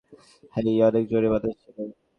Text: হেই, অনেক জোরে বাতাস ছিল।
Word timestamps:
হেই, 0.53 0.77
অনেক 0.87 1.03
জোরে 1.11 1.27
বাতাস 1.33 1.55
ছিল। 1.61 1.77